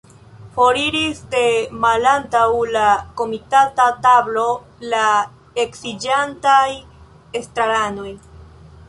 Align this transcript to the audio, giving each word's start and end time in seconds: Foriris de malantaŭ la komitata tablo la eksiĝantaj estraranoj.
Foriris 0.53 1.19
de 1.33 1.41
malantaŭ 1.83 2.45
la 2.75 2.85
komitata 3.21 3.85
tablo 4.07 4.47
la 4.95 5.05
eksiĝantaj 5.65 6.65
estraranoj. 7.43 8.11